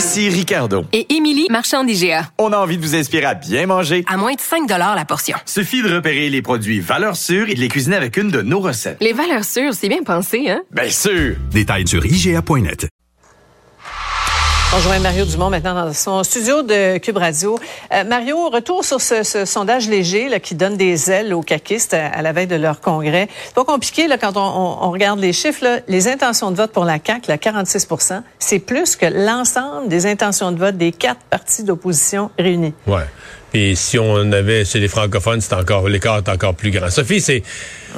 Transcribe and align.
Ici 0.00 0.30
Ricardo. 0.30 0.86
Et 0.94 1.14
Émilie, 1.14 1.46
marchand 1.50 1.84
d'IGA. 1.84 2.30
On 2.38 2.54
a 2.54 2.56
envie 2.56 2.78
de 2.78 2.82
vous 2.82 2.96
inspirer 2.96 3.26
à 3.26 3.34
bien 3.34 3.66
manger. 3.66 4.02
À 4.08 4.16
moins 4.16 4.32
de 4.32 4.40
5 4.40 4.66
la 4.66 5.04
portion. 5.04 5.36
Suffit 5.44 5.82
de 5.82 5.94
repérer 5.94 6.30
les 6.30 6.40
produits 6.40 6.80
valeurs 6.80 7.16
sûres 7.16 7.50
et 7.50 7.54
de 7.54 7.60
les 7.60 7.68
cuisiner 7.68 7.96
avec 7.96 8.16
une 8.16 8.30
de 8.30 8.40
nos 8.40 8.60
recettes. 8.60 8.96
Les 9.02 9.12
valeurs 9.12 9.44
sûres, 9.44 9.74
c'est 9.74 9.90
bien 9.90 10.02
pensé, 10.02 10.48
hein? 10.48 10.62
Bien 10.70 10.88
sûr! 10.88 11.36
Détails 11.52 11.86
sur 11.86 12.06
IGA.net. 12.06 12.88
On 14.72 14.76
rejoint 14.76 15.00
Mario 15.00 15.24
Dumont 15.24 15.50
maintenant 15.50 15.74
dans 15.74 15.92
son 15.92 16.22
studio 16.22 16.62
de 16.62 16.98
Cube 16.98 17.16
Radio. 17.16 17.58
Euh, 17.92 18.04
Mario, 18.04 18.50
retour 18.50 18.84
sur 18.84 19.00
ce, 19.00 19.24
ce 19.24 19.44
sondage 19.44 19.88
léger 19.88 20.28
là, 20.28 20.38
qui 20.38 20.54
donne 20.54 20.76
des 20.76 21.10
ailes 21.10 21.34
aux 21.34 21.42
caquistes 21.42 21.92
à, 21.92 22.06
à, 22.06 22.22
la 22.22 22.32
veille 22.32 22.46
de 22.46 22.54
leur 22.54 22.80
congrès. 22.80 23.28
C'est 23.46 23.54
pas 23.54 23.64
compliqué 23.64 24.06
là, 24.06 24.16
quand 24.16 24.36
on, 24.36 24.40
on, 24.40 24.86
on 24.86 24.90
regarde 24.92 25.18
les 25.18 25.32
chiffres. 25.32 25.64
Là, 25.64 25.80
les 25.88 26.06
intentions 26.06 26.52
de 26.52 26.56
vote 26.56 26.70
pour 26.70 26.84
la 26.84 26.98
CAQ, 27.04 27.28
là, 27.28 27.36
46% 27.36 28.22
c'est 28.38 28.58
plus 28.58 28.96
que 28.96 29.06
l'ensemble 29.06 29.88
des 29.88 30.06
intentions 30.06 30.50
de 30.52 30.58
vote 30.58 30.76
des 30.76 30.92
quatre 30.92 31.20
partis 31.30 31.62
d'opposition 31.62 32.30
réunis. 32.38 32.74
Ouais. 32.86 33.04
Et 33.52 33.74
si 33.74 33.98
on 33.98 34.30
avait 34.32 34.64
chez 34.64 34.78
les 34.78 34.88
francophones, 34.88 35.40
c'est 35.40 35.54
encore 35.54 35.88
l'écart 35.88 36.18
est 36.18 36.28
encore 36.28 36.54
plus 36.54 36.70
grand. 36.70 36.90
Sophie, 36.90 37.20
c'est 37.20 37.42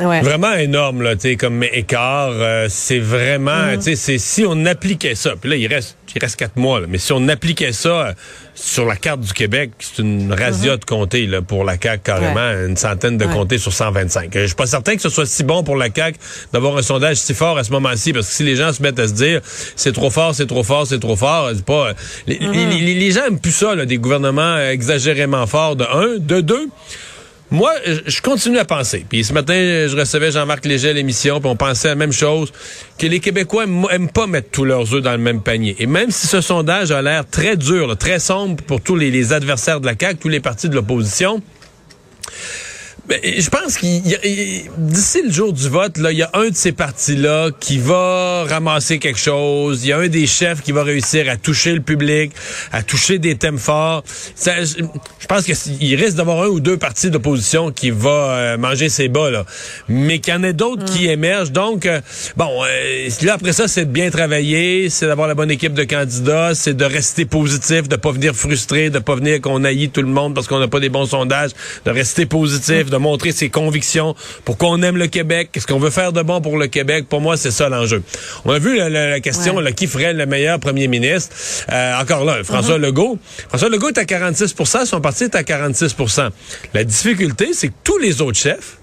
ouais. 0.01 0.23
vraiment 0.23 0.53
énorme 0.55 1.03
là, 1.03 1.15
tu 1.15 1.23
sais, 1.23 1.37
comme 1.37 1.63
écart. 1.63 2.31
Euh, 2.33 2.67
c'est 2.71 2.99
vraiment, 2.99 3.51
mm 3.51 3.75
-hmm. 3.75 3.85
tu 3.85 3.97
sais, 3.97 4.19
si 4.19 4.45
on 4.47 4.65
appliquait 4.67 5.15
ça. 5.15 5.33
Puis 5.39 5.51
là, 5.51 5.57
il 5.57 5.67
reste, 5.67 5.97
il 6.15 6.21
reste 6.21 6.37
quatre 6.37 6.57
mois. 6.57 6.81
Là, 6.81 6.87
mais 6.89 6.99
si 6.99 7.13
on 7.13 7.29
appliquait 7.29 7.73
ça 7.73 7.89
euh, 7.89 8.13
sur 8.55 8.87
la 8.87 8.97
carte 8.97 9.21
du 9.21 9.33
Québec, 9.33 9.71
c'est 9.79 10.03
une 10.03 10.33
razzia 10.33 10.73
mm 10.73 10.77
-hmm. 10.77 10.81
de 10.81 10.85
comtés 10.85 11.27
là 11.27 11.43
pour 11.43 11.65
la 11.65 11.77
CAC 11.77 12.03
carrément, 12.03 12.51
ouais. 12.51 12.67
une 12.69 12.77
centaine 12.77 13.17
de 13.19 13.25
ouais. 13.25 13.33
comtés 13.33 13.59
sur 13.59 13.73
125. 13.73 14.31
Je 14.35 14.47
suis 14.47 14.55
pas 14.55 14.67
certain 14.67 14.95
que 14.97 15.03
ce 15.03 15.09
soit 15.09 15.27
si 15.27 15.45
bon 15.45 15.63
pour 15.65 15.77
la 15.77 15.91
CAC 15.91 16.17
d'avoir 16.53 16.77
un 16.77 16.83
sondage 16.83 17.17
si 17.17 17.35
fort 17.35 17.57
à 17.59 17.65
ce 17.65 17.73
moment-ci, 17.73 18.13
parce 18.13 18.29
que 18.29 18.35
si 18.35 18.43
les 18.45 18.57
gens 18.57 18.73
se 18.73 18.83
mettent 18.83 19.01
à 19.01 19.09
se 19.09 19.15
dire 19.15 19.41
c'est 19.77 19.93
trop 19.93 20.11
fort, 20.11 20.35
c'est 20.35 20.47
trop 20.47 20.65
fort, 20.65 20.87
c'est 20.87 21.01
trop 21.01 21.17
fort, 21.17 21.51
c'est 21.55 21.65
pas. 21.65 21.93
Les, 22.27 22.39
mm 22.39 22.53
-hmm. 22.53 22.69
les, 22.87 22.95
les, 22.95 23.11
gens 23.15 23.25
aiment 23.29 23.41
plus 23.41 23.57
ça, 23.63 23.75
là, 23.75 23.85
des 23.87 23.99
gouvernements 24.05 24.57
exagérément 24.79 25.47
fort 25.47 25.77
de 25.77 25.85
un, 26.03 26.19
de 26.19 26.41
deux. 26.41 26.67
Moi, 27.53 27.71
je 28.07 28.23
continue 28.23 28.57
à 28.57 28.65
penser. 28.65 29.05
Puis 29.07 29.25
ce 29.25 29.35
matin, 29.35 29.53
je 29.53 29.95
recevais 29.95 30.33
Jean-Marc 30.33 30.65
Léger 30.65 30.89
à 30.89 30.93
l'émission, 30.95 31.39
puis 31.39 31.51
on 31.51 31.55
pensait 31.55 31.89
la 31.89 31.95
même 31.95 32.11
chose, 32.11 32.51
que 32.99 33.07
les 33.07 33.21
Québécois 33.21 33.65
aiment 33.65 34.09
pas 34.09 34.27
mettre 34.27 34.49
tous 34.51 34.65
leurs 34.65 34.95
œufs 34.95 35.03
dans 35.03 35.13
le 35.13 35.19
même 35.19 35.43
panier. 35.43 35.77
Et 35.79 35.85
même 35.85 36.11
si 36.11 36.27
ce 36.27 36.41
sondage 36.41 36.93
a 36.93 37.03
l'air 37.03 37.29
très 37.29 37.59
dur, 37.59 37.95
très 37.99 38.21
sombre 38.21 38.65
pour 38.65 38.81
tous 38.81 38.97
les, 38.97 39.11
les 39.11 39.35
adversaires 39.35 39.81
de 39.81 39.87
la 39.87 39.93
CAQ, 40.01 40.19
tous 40.19 40.29
les 40.31 40.41
partis 40.41 40.71
de 40.71 40.75
l'opposition, 40.75 41.43
ben, 43.09 43.19
je 43.25 43.51
pense 43.51 43.79
qu'il 43.79 44.01
d'ici 44.79 45.23
le 45.25 45.33
jour 45.33 45.53
du 45.53 45.69
vote, 45.69 45.99
là, 45.99 46.13
il 46.13 46.19
y 46.19 46.23
a 46.23 46.31
un 46.35 46.51
de 46.51 46.55
ces 46.55 46.71
partis-là 46.71 47.51
qui 47.59 47.79
va 47.79 48.45
ramasser 48.45 49.01
quelque 49.01 49.19
chose. 49.19 49.85
Il 49.85 49.89
y 49.89 49.93
a 49.93 49.99
un 49.99 50.07
des 50.07 50.29
chefs 50.29 50.63
qui 50.63 50.71
va 50.71 50.85
réussir 50.85 51.29
à 51.29 51.37
toucher 51.37 51.73
le 51.73 51.81
public, 51.81 52.31
à 52.71 52.85
toucher 52.85 53.19
des 53.19 53.35
thèmes 53.35 53.59
forts. 53.59 54.05
Ça, 54.37 54.63
je, 54.63 54.85
je, 55.19 55.27
pense 55.27 55.45
qu'il 55.45 55.97
risque 55.97 56.17
d'avoir 56.17 56.43
un 56.43 56.47
ou 56.47 56.61
deux 56.61 56.77
partis 56.77 57.11
d'opposition 57.11 57.73
qui 57.73 57.91
va 57.91 58.11
euh, 58.11 58.57
manger 58.57 58.89
ses 58.89 59.09
bas, 59.09 59.31
là. 59.31 59.47
Mais 59.89 60.21
qu'il 60.21 60.33
y 60.33 60.37
en 60.37 60.45
ait 60.45 60.53
d'autres 60.53 60.85
mm. 60.85 60.97
qui 60.97 61.09
émergent. 61.09 61.51
Donc, 61.51 61.87
euh, 61.87 62.01
bon, 62.37 62.63
euh, 62.63 63.09
là, 63.23 63.35
après 63.35 63.53
ça, 63.53 63.67
c'est 63.67 63.87
de 63.87 63.91
bien 63.91 64.11
travailler, 64.11 64.91
c'est 64.91 65.07
d'avoir 65.07 65.27
la 65.27 65.35
bonne 65.35 65.51
équipe 65.51 65.75
de 65.75 65.85
candidats, 65.85 66.55
c'est 66.55 66.77
de 66.77 66.85
rester 66.85 67.25
positif, 67.25 67.89
de 67.89 67.97
pas 67.97 68.13
venir 68.13 68.33
frustré, 68.37 68.91
de 68.91 69.01
pas 69.01 69.17
venir 69.17 69.41
qu'on 69.41 69.65
haït 69.65 69.89
tout 69.89 70.03
le 70.03 70.09
monde 70.09 70.37
parce 70.37 70.47
qu'on 70.47 70.61
n'a 70.61 70.69
pas 70.69 70.81
des 70.81 70.89
bons 70.89 71.07
sondages, 71.07 71.51
de 71.85 71.91
rester 71.91 72.27
positif, 72.27 72.87
mm 72.87 72.92
de 72.93 72.97
montrer 72.99 73.33
ses 73.33 73.51
convictions, 73.51 74.15
pourquoi 74.45 74.69
on 74.71 74.83
aime 74.83 74.97
le 74.97 75.09
Québec, 75.09 75.49
qu'est-ce 75.51 75.67
qu'on 75.67 75.79
veut 75.79 75.91
faire 75.91 76.13
de 76.13 76.23
bon 76.23 76.41
pour 76.41 76.57
le 76.59 76.69
Québec. 76.69 77.07
Pour 77.09 77.21
moi, 77.21 77.37
c'est 77.37 77.51
ça 77.51 77.69
l'enjeu. 77.69 78.03
On 78.45 78.53
a 78.53 78.59
vu 78.59 78.77
la, 78.77 78.89
la, 78.89 79.11
la 79.11 79.21
question, 79.21 79.57
ouais. 79.57 79.63
là, 79.63 79.73
qui 79.73 79.87
ferait 79.87 80.13
le 80.13 80.27
meilleur 80.27 80.61
premier 80.61 80.87
ministre. 80.89 81.35
Euh, 81.71 82.01
encore 82.01 82.25
là, 82.25 82.45
François 82.45 82.77
uh 82.77 82.79
-huh. 82.79 82.87
Legault. 82.87 83.19
François 83.49 83.69
Legault 83.69 83.89
est 83.89 83.99
à 83.99 84.05
46% 84.05 84.87
son 84.93 85.01
parti 85.01 85.25
est 85.25 85.35
à 85.35 85.43
46% 85.43 86.31
La 86.75 86.85
difficulté, 86.85 87.51
c'est 87.53 87.69
que 87.69 87.75
tous 87.83 87.99
les 87.99 88.21
autres 88.21 88.39
chefs, 88.39 88.79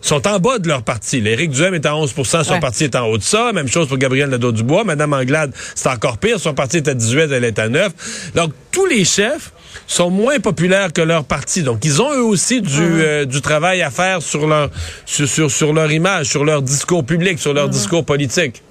sont 0.00 0.26
en 0.28 0.38
bas 0.38 0.58
de 0.58 0.68
leur 0.68 0.82
parti. 0.82 1.16
Éric 1.24 1.50
Duhem 1.50 1.72
est 1.72 1.86
à 1.86 1.92
11% 1.92 2.44
son 2.44 2.52
ouais. 2.52 2.60
parti 2.60 2.84
est 2.84 2.94
en 2.94 3.06
haut 3.06 3.16
de 3.16 3.22
ça. 3.22 3.52
Même 3.54 3.68
chose 3.68 3.88
pour 3.88 3.96
Gabriel 3.96 4.28
Nadeau-Dubois. 4.28 4.84
Madame 4.84 5.14
Anglade, 5.14 5.54
c'est 5.74 5.88
encore 5.88 6.18
pire. 6.18 6.38
Son 6.38 6.52
parti 6.52 6.76
est 6.76 6.88
à 6.88 6.92
18, 6.92 7.32
elle 7.32 7.44
est 7.44 7.58
à 7.58 7.70
9. 7.70 8.32
Donc, 8.34 8.52
tous 8.70 8.84
les 8.84 9.06
chefs 9.06 9.53
sont 9.86 10.10
moins 10.10 10.40
populaires 10.40 10.92
que 10.92 11.02
leur 11.02 11.24
parti. 11.24 11.62
Donc, 11.62 11.84
ils 11.84 12.00
ont 12.00 12.12
eux 12.12 12.22
aussi 12.22 12.60
du, 12.60 12.80
euh, 12.80 13.24
du 13.24 13.40
travail 13.40 13.82
à 13.82 13.90
faire 13.90 14.22
sur 14.22 14.46
leur, 14.46 14.70
sur, 15.06 15.28
sur, 15.28 15.50
sur, 15.50 15.72
leur 15.72 15.90
image, 15.90 16.26
sur 16.26 16.44
leur 16.44 16.62
discours 16.62 17.04
public, 17.04 17.38
sur 17.38 17.54
leur 17.54 17.68
mmh. 17.68 17.72
discours 17.72 18.04
politique. 18.04 18.62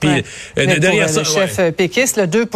Puis 0.00 0.08
ouais. 0.08 0.24
euh, 0.58 0.78
derrière 0.78 1.08
ça, 1.08 1.20
le 1.20 1.24
chef 1.24 1.58
ouais. 1.58 1.72
péquiste, 1.72 2.18
le 2.18 2.26
2 2.26 2.48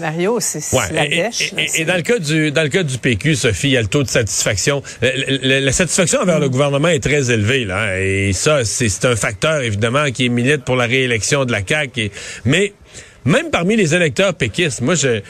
Mario, 0.00 0.38
c'est 0.40 0.58
ouais. 0.76 0.92
la 0.92 1.06
dèche. 1.08 1.52
Et, 1.56 1.62
et, 1.62 1.80
et, 1.80 1.84
dans 1.84 1.96
le 1.96 2.02
cas 2.02 2.18
du 2.18 2.52
dans 2.52 2.62
le 2.62 2.68
cas 2.68 2.82
du 2.82 2.98
PQ, 2.98 3.34
Sophie, 3.34 3.68
il 3.68 3.72
y 3.72 3.76
a 3.76 3.82
le 3.82 3.88
taux 3.88 4.02
de 4.02 4.08
satisfaction. 4.08 4.82
La, 5.02 5.10
la, 5.42 5.60
la 5.60 5.72
satisfaction 5.72 6.20
envers 6.20 6.38
le 6.38 6.48
gouvernement 6.48 6.88
est 6.88 7.02
très 7.02 7.30
élevée 7.30 7.64
là, 7.64 7.98
et 7.98 8.32
ça 8.32 8.64
c'est 8.64 9.04
un 9.04 9.16
facteur 9.16 9.62
évidemment 9.62 10.10
qui 10.12 10.26
est 10.26 10.28
milite 10.28 10.64
pour 10.64 10.76
la 10.76 10.86
réélection 10.86 11.44
de 11.44 11.52
la 11.52 11.66
CAQ. 11.66 12.00
Et, 12.00 12.12
mais 12.44 12.72
même 13.26 13.50
parmi 13.50 13.76
les 13.76 13.94
électeurs 13.94 14.34
péquistes, 14.34 14.80
moi, 14.80 14.94
je, 14.94 15.20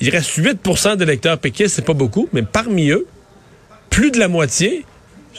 il 0.00 0.10
reste 0.10 0.30
8% 0.38 0.96
d'électeurs 0.96 1.38
péquistes, 1.38 1.76
c'est 1.76 1.84
pas 1.84 1.92
beaucoup, 1.92 2.28
mais 2.32 2.42
parmi 2.42 2.90
eux, 2.90 3.06
plus 3.90 4.10
de 4.10 4.18
la 4.18 4.28
moitié 4.28 4.84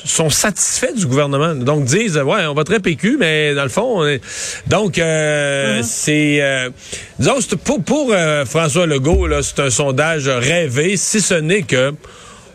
sont 0.06 0.30
satisfaits 0.30 0.94
du 0.96 1.06
gouvernement. 1.06 1.56
Donc 1.56 1.86
disent 1.86 2.18
ouais, 2.18 2.46
on 2.46 2.54
va 2.54 2.64
très 2.64 2.80
PQ, 2.80 3.18
mais 3.20 3.54
dans 3.56 3.64
le 3.64 3.70
fond, 3.70 4.02
on 4.02 4.08
est... 4.08 4.22
donc 4.68 4.98
euh, 4.98 5.78
mm 5.78 5.82
-hmm. 5.82 5.84
c'est 5.84 6.42
euh, 6.42 6.70
disons 7.20 7.40
pour 7.64 7.84
pour 7.84 8.12
euh, 8.12 8.46
François 8.46 8.86
Legault 8.86 9.28
là, 9.28 9.42
c'est 9.44 9.60
un 9.60 9.70
sondage 9.70 10.28
rêvé, 10.28 10.98
si 10.98 11.22
ce 11.22 11.36
n'est 11.36 11.64
que 11.64 11.94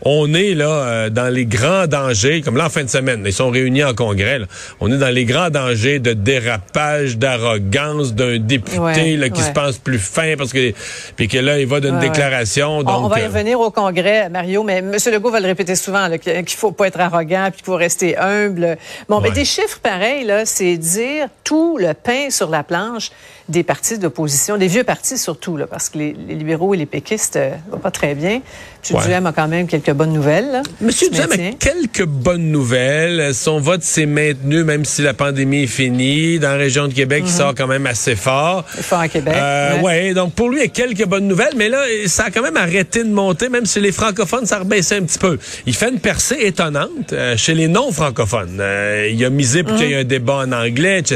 on 0.02 0.32
est 0.34 0.54
là 0.54 0.68
euh, 0.68 1.10
dans 1.10 1.28
les 1.32 1.46
grands 1.46 1.86
dangers, 1.86 2.42
comme 2.42 2.56
là 2.56 2.66
en 2.66 2.70
fin 2.70 2.84
de 2.84 2.88
semaine, 2.88 3.22
ils 3.26 3.32
sont 3.32 3.50
réunis 3.50 3.84
en 3.84 3.94
congrès. 3.94 4.38
Là. 4.38 4.46
On 4.80 4.90
est 4.92 4.98
dans 4.98 5.12
les 5.12 5.24
grands 5.24 5.50
dangers 5.50 5.98
de 5.98 6.12
dérapage, 6.12 7.18
d'arrogance 7.18 8.14
d'un 8.14 8.38
député 8.38 8.78
ouais, 8.78 9.16
là, 9.16 9.28
qui 9.28 9.40
ouais. 9.40 9.46
se 9.46 9.52
pense 9.52 9.78
plus 9.78 9.98
fin 9.98 10.34
parce 10.36 10.52
que 10.52 10.72
puis 11.16 11.28
que 11.28 11.38
là 11.38 11.58
il 11.58 11.66
va 11.66 11.80
d'une 11.80 11.96
ouais, 11.96 12.08
déclaration. 12.08 12.82
Donc, 12.82 13.00
on, 13.00 13.04
on 13.04 13.08
va 13.08 13.20
y 13.20 13.26
revenir 13.26 13.60
au 13.60 13.70
congrès, 13.70 14.28
Mario, 14.28 14.62
mais 14.62 14.78
M. 14.78 14.94
Legault 15.12 15.30
va 15.30 15.40
le 15.40 15.46
répéter 15.46 15.74
souvent 15.74 16.08
qu'il 16.18 16.56
faut 16.56 16.72
pas 16.72 16.86
être 16.88 17.00
arrogant 17.00 17.48
puis 17.50 17.58
qu'il 17.58 17.66
faut 17.66 17.76
rester 17.76 18.16
humble. 18.16 18.76
Bon, 19.08 19.20
mais 19.20 19.30
des 19.30 19.44
chiffres 19.44 19.78
pareils 19.82 20.24
là, 20.24 20.46
c'est 20.46 20.76
dire 20.76 21.28
tout 21.44 21.78
le 21.78 21.94
pain 21.94 22.30
sur 22.30 22.50
la 22.50 22.62
planche 22.62 23.10
des 23.48 23.62
partis 23.62 23.98
d'opposition, 23.98 24.58
des 24.58 24.66
vieux 24.66 24.84
partis 24.84 25.16
surtout, 25.16 25.56
là, 25.56 25.66
parce 25.66 25.88
que 25.88 25.98
les, 25.98 26.16
les 26.28 26.34
libéraux 26.34 26.74
et 26.74 26.76
les 26.76 26.86
péquistes 26.86 27.36
euh, 27.36 27.50
vont 27.70 27.78
pas 27.78 27.90
très 27.90 28.14
bien. 28.14 28.42
M. 28.90 28.96
Ouais. 28.96 29.02
Duhem 29.04 29.26
a 29.26 29.32
quand 29.32 29.48
même 29.48 29.66
quelques 29.66 29.92
bonnes 29.98 30.12
nouvelles. 30.12 30.50
Là, 30.52 30.62
M. 30.80 30.90
Duhem 31.12 31.32
a 31.32 31.52
quelques 31.58 32.06
bonnes 32.06 32.50
nouvelles. 32.50 33.34
Son 33.34 33.58
vote 33.60 33.82
s'est 33.82 34.06
maintenu, 34.06 34.64
même 34.64 34.84
si 34.84 35.02
la 35.02 35.12
pandémie 35.12 35.64
est 35.64 35.66
finie. 35.66 36.38
Dans 36.38 36.50
la 36.50 36.56
région 36.56 36.88
de 36.88 36.94
Québec, 36.94 37.24
mm 37.24 37.26
-hmm. 37.26 37.30
il 37.30 37.36
sort 37.36 37.54
quand 37.58 37.66
même 37.66 37.86
assez 37.86 38.16
fort. 38.16 38.64
Fort 38.90 39.00
à 39.00 39.08
Québec. 39.08 39.34
Euh, 39.36 39.76
ouais. 39.76 39.82
ouais. 39.82 40.14
donc 40.14 40.30
pour 40.34 40.48
lui, 40.50 40.58
il 40.60 40.62
y 40.62 40.66
a 40.66 40.68
quelques 40.82 41.06
bonnes 41.12 41.28
nouvelles, 41.32 41.56
mais 41.56 41.68
là, 41.68 41.80
ça 42.06 42.24
a 42.26 42.30
quand 42.30 42.42
même 42.48 42.56
arrêté 42.56 42.98
de 43.02 43.12
monter, 43.22 43.48
même 43.48 43.66
si 43.66 43.78
les 43.80 43.92
francophones, 44.00 44.46
ça 44.46 44.58
rebaissait 44.60 44.98
un 45.02 45.02
petit 45.08 45.18
peu. 45.26 45.34
Il 45.66 45.74
fait 45.74 45.90
une 45.90 46.02
percée 46.10 46.38
étonnante 46.50 47.12
euh, 47.12 47.36
chez 47.36 47.54
les 47.60 47.68
non-francophones. 47.76 48.58
Euh, 48.60 49.14
il 49.14 49.20
a 49.24 49.30
misé 49.40 49.58
pour 49.64 49.72
mm 49.72 49.76
-hmm. 49.76 49.78
qu'il 49.80 49.90
y 49.90 49.94
ait 49.94 50.00
un 50.06 50.10
débat 50.16 50.38
en 50.44 50.52
anglais, 50.64 50.96
etc. 51.02 51.14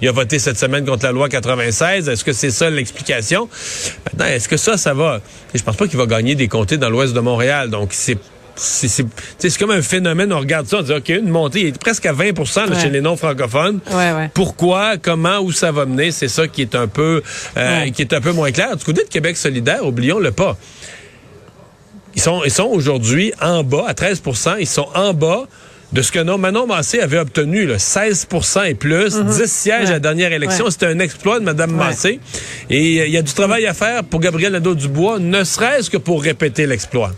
Il 0.00 0.08
a 0.08 0.12
voté 0.20 0.36
cette 0.46 0.58
semaine 0.64 0.84
contre 0.90 1.04
la 1.04 1.12
loi 1.12 1.28
96. 1.28 2.08
Est-ce 2.08 2.24
que 2.24 2.32
c'est 2.40 2.54
ça 2.60 2.66
l'explication? 2.78 3.42
Maintenant, 4.04 4.28
est-ce 4.34 4.48
que 4.52 4.56
ça, 4.66 4.72
ça 4.86 4.94
va? 5.02 5.12
Je 5.58 5.62
pense 5.66 5.76
pas 5.80 5.86
qu'il 5.88 5.98
va 6.04 6.06
gagner 6.16 6.34
des 6.42 6.48
comtés 6.48 6.78
dans 6.82 6.90
l'ouest 6.90 7.12
de 7.14 7.20
Montréal. 7.20 7.64
Donc, 7.76 7.88
c'est 7.96 8.18
c'est 8.56 9.58
comme 9.58 9.70
un 9.70 9.82
phénomène, 9.82 10.32
on 10.32 10.38
regarde 10.38 10.66
ça, 10.66 10.78
on 10.78 10.82
dit, 10.82 10.92
OK, 10.92 11.08
une 11.10 11.28
montée, 11.28 11.60
il 11.60 11.66
est 11.68 11.78
presque 11.78 12.06
à 12.06 12.12
20 12.12 12.24
là, 12.24 12.74
ouais. 12.74 12.80
chez 12.80 12.88
les 12.88 13.00
non-francophones. 13.00 13.80
Ouais, 13.90 14.12
ouais. 14.12 14.30
Pourquoi, 14.32 14.96
comment, 14.96 15.40
où 15.40 15.52
ça 15.52 15.72
va 15.72 15.84
mener, 15.84 16.10
c'est 16.10 16.28
ça 16.28 16.48
qui 16.48 16.62
est 16.62 16.74
un 16.74 16.86
peu 16.86 17.22
euh, 17.56 17.90
qui 17.90 18.02
est 18.02 18.14
un 18.14 18.20
peu 18.20 18.32
moins 18.32 18.50
clair. 18.52 18.76
Du 18.76 18.84
côté 18.84 19.04
de 19.04 19.08
Québec 19.08 19.36
solidaire, 19.36 19.84
oublions-le 19.84 20.30
pas. 20.30 20.56
Ils 22.14 22.22
sont, 22.22 22.42
ils 22.44 22.50
sont 22.50 22.64
aujourd'hui 22.64 23.32
en 23.42 23.62
bas, 23.62 23.84
à 23.86 23.92
13% 23.92 24.56
ils 24.58 24.66
sont 24.66 24.88
en 24.94 25.12
bas 25.12 25.46
de 25.92 26.02
ce 26.02 26.10
que 26.10 26.18
non, 26.18 26.36
Manon 26.36 26.66
Massé 26.66 26.98
avait 27.00 27.18
obtenu, 27.18 27.64
là, 27.66 27.76
16% 27.76 28.66
et 28.66 28.74
plus, 28.74 29.22
10 29.22 29.46
sièges 29.46 29.88
à 29.88 29.92
la 29.92 29.98
dernière 30.00 30.32
élection. 30.32 30.68
C'était 30.68 30.86
un 30.86 30.98
exploit 30.98 31.38
de 31.38 31.44
Mme 31.44 31.70
Massé. 31.70 32.18
Et 32.70 33.00
euh, 33.00 33.06
il 33.06 33.12
y 33.12 33.16
a 33.16 33.22
du 33.22 33.32
travail 33.32 33.66
à 33.66 33.74
faire 33.74 34.02
pour 34.02 34.20
Gabriel 34.20 34.52
Nadeau-Dubois, 34.52 35.20
ne 35.20 35.44
serait-ce 35.44 35.88
que 35.88 35.96
pour 35.96 36.22
répéter 36.22 36.66
l'exploit. 36.66 37.12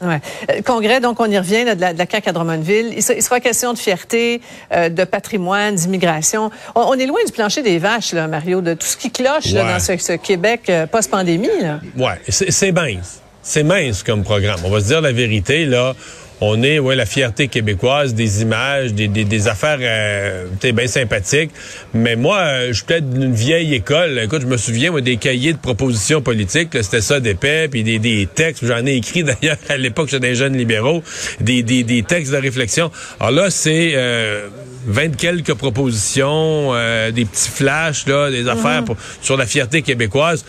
Ouais. 0.00 0.20
Euh, 0.50 0.62
congrès, 0.64 1.00
donc 1.00 1.18
on 1.20 1.30
y 1.30 1.38
revient 1.38 1.64
de, 1.64 1.80
la, 1.80 1.92
de, 1.92 1.98
la, 1.98 2.06
CAQ 2.06 2.28
à 2.28 2.32
Drummondville. 2.32 2.92
Il, 2.96 3.02
sera 3.02 3.40
question 3.40 3.72
de 3.72 3.78
fierté, 3.78 4.40
euh, 4.72 4.88
de 4.88 5.04
patrimoine, 5.04 5.74
d'immigration. 5.74 6.50
On, 6.74 6.94
est 6.94 7.06
loin 7.06 7.18
du 7.26 7.32
plancher 7.32 7.62
des 7.62 7.78
vaches, 7.78 8.12
là, 8.12 8.28
Mario, 8.28 8.60
de 8.60 8.74
tout 8.74 8.86
ce 8.86 8.96
qui 8.96 9.10
cloche 9.10 9.52
là, 9.52 9.64
dans 9.64 9.80
ce, 9.80 9.96
ce 9.96 10.12
Québec 10.12 10.62
euh, 10.68 10.86
post-pandémie. 10.86 11.48
Oui, 11.96 12.12
c'est 12.28 12.72
mince. 12.72 13.20
C'est 13.42 13.62
mince 13.62 14.02
comme 14.02 14.22
programme. 14.22 14.60
On 14.64 14.70
va 14.70 14.80
se 14.80 14.86
dire 14.86 15.00
la 15.00 15.12
vérité, 15.12 15.64
là 15.64 15.94
on 16.40 16.62
est 16.62 16.78
ouais 16.78 16.94
la 16.94 17.06
fierté 17.06 17.48
québécoise 17.48 18.14
des 18.14 18.42
images 18.42 18.94
des, 18.94 19.08
des, 19.08 19.24
des 19.24 19.48
affaires 19.48 19.78
euh, 19.80 20.46
bien 20.72 20.86
sympathiques. 20.86 21.50
Mais 21.94 22.16
moi 22.16 22.38
euh, 22.38 22.68
je 22.68 22.74
suis 22.74 22.84
peut-être 22.84 23.10
d'une 23.10 23.34
vieille 23.34 23.74
école. 23.74 24.18
Écoute 24.18 24.42
je 24.42 24.46
me 24.46 24.56
souviens 24.56 24.90
moi, 24.90 25.00
des 25.00 25.16
cahiers 25.16 25.52
de 25.52 25.58
propositions 25.58 26.22
politiques 26.22 26.70
c'était 26.82 27.00
ça 27.00 27.20
d'épais 27.20 27.68
puis 27.68 27.82
des, 27.82 27.98
des 27.98 28.28
textes. 28.32 28.64
J'en 28.64 28.84
ai 28.86 28.94
écrit 28.96 29.24
d'ailleurs 29.24 29.56
à 29.68 29.76
l'époque 29.76 30.10
chez 30.10 30.20
des 30.20 30.34
jeunes 30.34 30.56
libéraux 30.56 31.02
des, 31.40 31.62
des, 31.62 31.82
des 31.82 32.02
textes 32.02 32.32
de 32.32 32.38
réflexion. 32.38 32.90
Alors 33.20 33.32
là 33.32 33.50
c'est 33.50 33.92
euh, 33.94 34.48
vingt 34.86 35.16
quelques 35.16 35.54
propositions 35.54 36.70
euh, 36.74 37.10
des 37.10 37.24
petits 37.24 37.50
flashs 37.50 38.06
là 38.06 38.30
des 38.30 38.48
affaires 38.48 38.84
pour, 38.84 38.96
sur 39.22 39.36
la 39.36 39.46
fierté 39.46 39.82
québécoise 39.82 40.44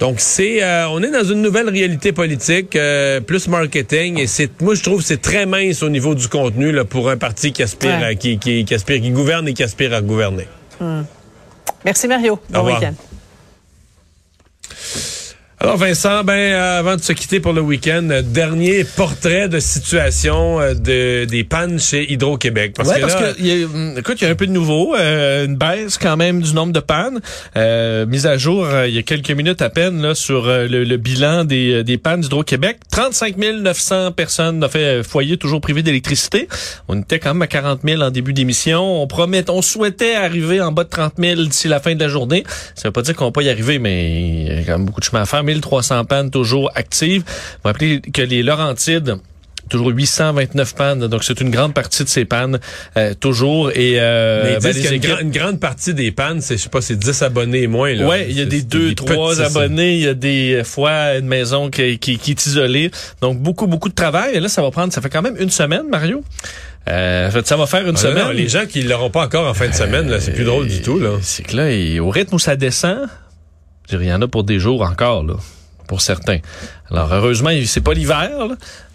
donc 0.00 0.18
c'est, 0.18 0.62
euh, 0.62 0.88
on 0.88 1.02
est 1.02 1.10
dans 1.10 1.24
une 1.24 1.42
nouvelle 1.42 1.68
réalité 1.68 2.12
politique, 2.12 2.74
euh, 2.74 3.20
plus 3.20 3.46
marketing, 3.48 4.18
et 4.18 4.26
c'est, 4.26 4.62
moi 4.62 4.74
je 4.74 4.82
trouve 4.82 5.02
c'est 5.02 5.20
très 5.20 5.44
mince 5.44 5.82
au 5.82 5.90
niveau 5.90 6.14
du 6.14 6.26
contenu 6.26 6.72
là, 6.72 6.86
pour 6.86 7.10
un 7.10 7.18
parti 7.18 7.52
qui 7.52 7.62
aspire, 7.62 8.02
à, 8.02 8.14
qui, 8.14 8.38
qui, 8.38 8.64
qui, 8.64 8.74
aspire, 8.74 9.00
qui 9.02 9.10
gouverne 9.10 9.46
et 9.46 9.52
qui 9.52 9.62
aspire 9.62 9.92
à 9.92 10.00
gouverner. 10.00 10.48
Hmm. 10.80 11.02
Merci 11.84 12.08
Mario. 12.08 12.40
Bon 12.48 12.64
week-end. 12.64 12.94
Alors 15.70 15.78
Vincent, 15.78 16.24
ben 16.24 16.32
euh, 16.32 16.80
avant 16.80 16.96
de 16.96 17.00
se 17.00 17.12
quitter 17.12 17.38
pour 17.38 17.52
le 17.52 17.60
week-end, 17.60 18.08
euh, 18.10 18.22
dernier 18.22 18.82
portrait 18.82 19.48
de 19.48 19.60
situation 19.60 20.60
euh, 20.60 20.74
de 20.74 21.26
des 21.26 21.44
pannes 21.44 21.78
chez 21.78 22.12
Hydro-Québec. 22.12 22.72
Parce 22.76 22.92
que 22.92 23.00
parce 23.00 23.14
que 23.14 23.40
y 23.40 23.62
a, 23.62 23.66
hum, 23.66 23.94
écoute, 23.96 24.20
il 24.20 24.24
y 24.24 24.26
a 24.26 24.30
un 24.30 24.34
peu 24.34 24.48
de 24.48 24.52
nouveau, 24.52 24.96
une 24.96 25.54
baisse 25.54 25.96
quand 25.96 26.16
même 26.16 26.42
du 26.42 26.54
nombre 26.54 26.72
de 26.72 26.80
pannes, 26.80 27.20
mise 28.08 28.26
à 28.26 28.36
jour 28.36 28.66
il 28.84 28.92
y 28.92 28.98
a 28.98 29.02
quelques 29.02 29.30
minutes 29.30 29.62
à 29.62 29.70
peine 29.70 30.02
là 30.02 30.16
sur 30.16 30.46
le, 30.46 30.96
bilan 30.96 31.44
des, 31.44 31.84
des 31.84 31.98
pannes 31.98 32.22
d'Hydro-Québec. 32.22 32.78
35 32.90 33.36
900 33.36 34.10
personnes 34.10 34.64
ont 34.64 34.68
fait 34.68 35.04
foyer 35.04 35.36
toujours 35.36 35.60
privé 35.60 35.84
d'électricité. 35.84 36.48
On 36.88 37.00
était 37.00 37.20
quand 37.20 37.32
même 37.32 37.42
à 37.42 37.46
40 37.46 37.82
000 37.84 38.02
en 38.02 38.10
début 38.10 38.32
d'émission. 38.32 39.02
On 39.02 39.06
promet, 39.06 39.48
on 39.48 39.62
souhaitait 39.62 40.16
arriver 40.16 40.60
en 40.60 40.72
bas 40.72 40.82
de 40.82 40.88
30 40.88 41.12
000 41.16 41.42
d'ici 41.44 41.68
la 41.68 41.78
fin 41.78 41.94
de 41.94 42.00
la 42.00 42.08
journée. 42.08 42.42
Ça 42.74 42.88
veut 42.88 42.92
pas 42.92 43.02
dire 43.02 43.14
qu'on 43.14 43.26
va 43.26 43.30
pas 43.30 43.42
y 43.42 43.50
arriver, 43.50 43.78
mais 43.78 44.20
il 44.20 44.46
y 44.48 44.58
a 44.58 44.62
quand 44.64 44.72
même 44.72 44.86
beaucoup 44.86 44.98
de 44.98 45.04
chemin 45.04 45.22
à 45.22 45.26
faire. 45.26 45.44
1300 45.60 46.04
pannes 46.04 46.30
toujours 46.30 46.70
actives. 46.74 47.22
Vous 47.22 47.68
rappeler 47.68 48.00
que 48.00 48.22
les 48.22 48.42
Laurentides 48.42 49.18
toujours 49.70 49.88
829 49.88 50.74
pannes, 50.74 51.06
donc 51.06 51.24
c'est 51.24 51.40
une 51.40 51.50
grande 51.50 51.72
partie 51.72 52.04
de 52.04 52.08
ces 52.08 52.26
pannes 52.26 52.58
euh, 52.96 53.14
toujours. 53.14 53.70
Et 53.70 53.94
euh, 53.96 54.58
ben, 54.60 54.74
une, 55.20 55.30
grande 55.30 55.60
partie 55.60 55.94
des 55.94 56.10
pannes, 56.10 56.42
c'est 56.42 56.58
je 56.58 56.62
sais 56.62 56.68
pas, 56.68 56.82
c'est 56.82 56.98
10 56.98 57.22
abonnés 57.22 57.62
et 57.62 57.66
moins. 57.66 57.94
Là. 57.94 58.06
Ouais, 58.06 58.26
il 58.28 58.36
y 58.36 58.42
a 58.42 58.44
des 58.44 58.62
2, 58.62 58.94
3 58.94 59.40
abonnés, 59.40 59.94
il 59.94 60.02
y 60.02 60.08
a 60.08 60.14
des 60.14 60.62
fois 60.64 61.16
une 61.16 61.26
maison 61.26 61.70
qui, 61.70 61.98
qui, 61.98 62.18
qui, 62.18 62.32
est 62.32 62.46
isolée, 62.46 62.90
donc 63.22 63.38
beaucoup 63.38 63.66
beaucoup 63.66 63.88
de 63.88 63.94
travail. 63.94 64.34
Et 64.34 64.40
là, 64.40 64.48
ça 64.48 64.60
va 64.60 64.70
prendre, 64.70 64.92
ça 64.92 65.00
fait 65.00 65.10
quand 65.10 65.22
même 65.22 65.36
une 65.38 65.50
semaine, 65.50 65.88
Mario. 65.88 66.22
Euh, 66.88 67.30
ça 67.44 67.56
va 67.56 67.66
faire 67.66 67.86
une 67.86 67.96
ah, 67.96 68.00
semaine. 68.00 68.30
les 68.32 68.48
gens 68.48 68.66
qui 68.66 68.82
l'auront 68.82 69.10
pas 69.10 69.24
encore 69.24 69.46
en 69.46 69.54
fin 69.54 69.68
de 69.68 69.74
semaine, 69.74 70.08
là, 70.08 70.18
c'est 70.18 70.32
plus 70.32 70.44
drôle 70.44 70.66
du 70.66 70.82
tout. 70.82 70.98
Là. 70.98 71.18
C'est 71.22 71.44
que 71.44 71.56
là, 71.56 72.02
au 72.02 72.10
rythme 72.10 72.34
où 72.34 72.38
ça 72.38 72.56
descend, 72.56 73.06
il 73.92 74.04
y 74.04 74.12
en 74.12 74.22
a 74.22 74.28
pour 74.28 74.44
des 74.44 74.58
jours 74.58 74.82
encore, 74.82 75.22
là, 75.22 75.34
pour 75.88 76.00
certains. 76.00 76.38
Alors, 76.90 77.12
heureusement, 77.12 77.50
c'est 77.66 77.80
pas 77.80 77.92
l'hiver, 77.94 78.30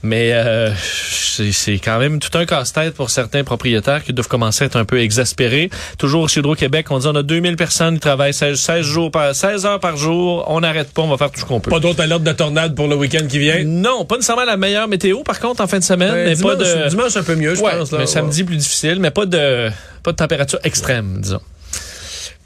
mais 0.03 0.31
euh, 0.33 0.71
c'est 0.77 1.79
quand 1.79 1.97
même 1.97 2.19
tout 2.19 2.37
un 2.37 2.45
casse-tête 2.45 2.93
pour 2.93 3.09
certains 3.09 3.43
propriétaires 3.43 4.03
qui 4.03 4.11
doivent 4.13 4.27
commencer 4.27 4.63
à 4.63 4.67
être 4.67 4.75
un 4.75 4.85
peu 4.85 4.99
exaspérés. 4.99 5.69
Toujours 5.97 6.27
chez 6.27 6.41
Hydro-Québec, 6.41 6.87
on 6.91 6.99
dit 6.99 7.07
on 7.07 7.15
a 7.15 7.23
2000 7.23 7.55
personnes 7.55 7.95
qui 7.95 8.01
travaillent 8.01 8.33
16, 8.33 8.81
jours 8.81 9.11
par, 9.11 9.33
16 9.33 9.65
heures 9.65 9.79
par 9.79 9.95
jour. 9.97 10.43
On 10.47 10.59
n'arrête 10.59 10.91
pas, 10.91 11.03
on 11.03 11.07
va 11.07 11.17
faire 11.17 11.31
tout 11.31 11.39
ce 11.39 11.45
qu'on 11.45 11.59
peut. 11.59 11.71
Pas 11.71 11.79
d'autres 11.79 12.01
alertes 12.01 12.23
de 12.23 12.33
tornade 12.33 12.75
pour 12.75 12.87
le 12.87 12.95
week-end 12.95 13.25
qui 13.27 13.39
vient? 13.39 13.63
Non, 13.63 14.05
pas 14.05 14.15
nécessairement 14.15 14.45
la 14.45 14.57
meilleure 14.57 14.87
météo, 14.87 15.23
par 15.23 15.39
contre, 15.39 15.61
en 15.61 15.67
fin 15.67 15.79
de 15.79 15.83
semaine. 15.83 16.13
mais 16.13 16.35
dimanche, 16.35 16.57
pas 16.57 16.63
de... 16.63 16.89
dimanche 16.89 17.15
un 17.15 17.23
peu 17.23 17.35
mieux, 17.35 17.55
je 17.55 17.61
pense. 17.61 17.91
Là, 17.91 17.99
mais 17.99 18.07
samedi 18.07 18.43
plus 18.43 18.57
difficile, 18.57 18.99
mais 18.99 19.11
pas 19.11 19.25
de, 19.25 19.69
pas 20.03 20.11
de 20.11 20.17
température 20.17 20.59
extrême, 20.63 21.19
disons. 21.21 21.41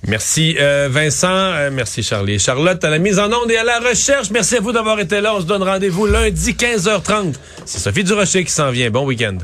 Merci 0.07 0.56
euh, 0.60 0.88
Vincent, 0.90 1.28
euh, 1.28 1.69
merci 1.72 2.04
Charlie. 2.04 2.40
Charlotte 2.40 2.84
à 2.84 2.90
la 2.90 3.00
mise 3.00 3.19
en 3.19 3.31
onde 3.31 3.51
et 3.51 3.57
à 3.57 3.63
la 3.63 3.80
recherche. 3.80 4.31
Merci 4.31 4.57
à 4.57 4.60
vous 4.62 4.72
d'avoir 4.72 5.00
été 5.00 5.19
là. 5.19 5.36
On 5.36 5.42
se 5.42 5.46
donne 5.46 5.63
rendez-vous 5.63 6.06
lundi 6.06 6.54
15h30. 6.54 7.36
C'est 7.66 7.80
Sophie 7.80 8.04
Durocher 8.04 8.44
qui 8.44 8.51
s'en 8.51 8.72
vient. 8.72 8.90
Bon 8.90 9.06
week-end. 9.06 9.38